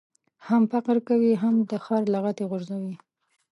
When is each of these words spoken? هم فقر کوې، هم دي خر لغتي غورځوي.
هم 0.47 0.61
فقر 0.73 0.97
کوې، 1.07 1.33
هم 1.43 1.55
دي 1.69 1.77
خر 1.85 2.01
لغتي 2.15 2.43
غورځوي. 2.49 2.95